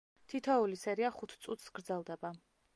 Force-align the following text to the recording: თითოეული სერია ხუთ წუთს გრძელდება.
თითოეული 0.31 0.79
სერია 0.85 1.13
ხუთ 1.19 1.37
წუთს 1.45 1.71
გრძელდება. 1.81 2.37